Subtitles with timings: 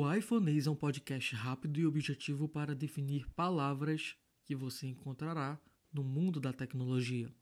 [0.00, 4.14] O iPhoneês é um podcast rápido e objetivo para definir palavras
[4.44, 5.60] que você encontrará
[5.92, 7.34] no mundo da tecnologia,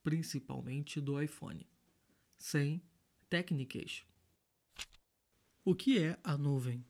[0.00, 1.66] principalmente do iPhone,
[2.38, 2.80] sem
[3.28, 4.04] técnicas.
[5.64, 6.86] O que é a nuvem?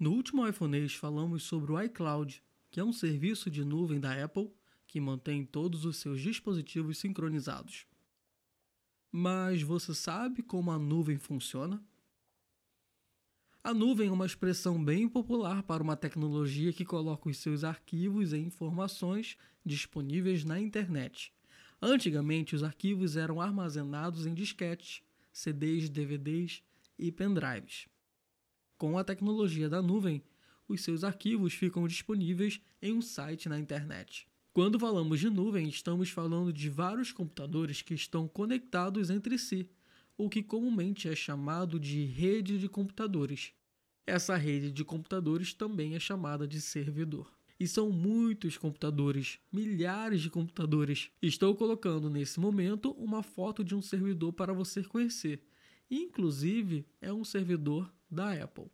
[0.00, 4.50] No último iPhoneês falamos sobre o iCloud, que é um serviço de nuvem da Apple
[4.86, 7.86] que mantém todos os seus dispositivos sincronizados.
[9.12, 11.86] Mas você sabe como a nuvem funciona?
[13.66, 18.34] A nuvem é uma expressão bem popular para uma tecnologia que coloca os seus arquivos
[18.34, 21.32] e informações disponíveis na internet.
[21.80, 25.00] Antigamente, os arquivos eram armazenados em disquetes,
[25.32, 26.62] CDs, DVDs
[26.98, 27.88] e pendrives.
[28.76, 30.22] Com a tecnologia da nuvem,
[30.68, 34.28] os seus arquivos ficam disponíveis em um site na internet.
[34.52, 39.70] Quando falamos de nuvem, estamos falando de vários computadores que estão conectados entre si,
[40.16, 43.52] o que comumente é chamado de rede de computadores.
[44.06, 47.32] Essa rede de computadores também é chamada de servidor.
[47.58, 51.10] E são muitos computadores, milhares de computadores.
[51.22, 55.42] Estou colocando nesse momento uma foto de um servidor para você conhecer.
[55.90, 58.70] Inclusive, é um servidor da Apple.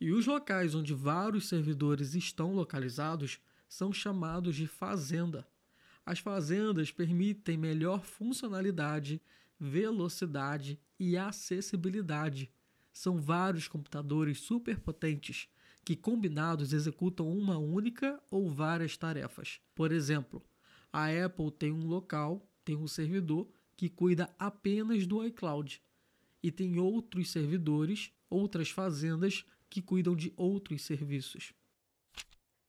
[0.00, 5.46] E os locais onde vários servidores estão localizados são chamados de fazenda.
[6.06, 9.20] As fazendas permitem melhor funcionalidade,
[9.60, 12.50] velocidade e acessibilidade.
[12.92, 15.48] São vários computadores superpotentes
[15.84, 19.60] que combinados executam uma única ou várias tarefas.
[19.74, 20.42] Por exemplo,
[20.90, 25.80] a Apple tem um local, tem um servidor que cuida apenas do iCloud
[26.42, 31.52] e tem outros servidores, outras fazendas que cuidam de outros serviços.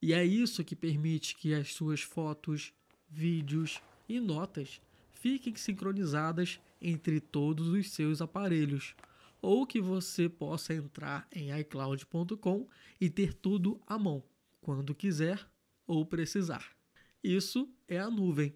[0.01, 2.73] E é isso que permite que as suas fotos,
[3.07, 8.95] vídeos e notas fiquem sincronizadas entre todos os seus aparelhos,
[9.41, 12.67] ou que você possa entrar em iCloud.com
[12.99, 14.23] e ter tudo à mão,
[14.59, 15.45] quando quiser
[15.85, 16.75] ou precisar.
[17.23, 18.55] Isso é a nuvem.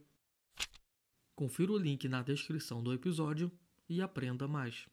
[1.35, 3.51] Confira o link na descrição do episódio
[3.89, 4.87] e aprenda mais.